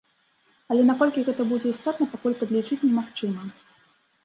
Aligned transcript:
Але 0.75 0.85
наколькі 0.87 1.25
гэта 1.27 1.41
будзе 1.51 1.67
істотна, 1.75 2.09
пакуль 2.15 2.39
падлічыць 2.41 2.81
немагчыма. 2.89 3.41